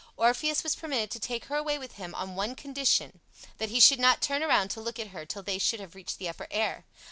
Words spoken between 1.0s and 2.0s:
to take her away with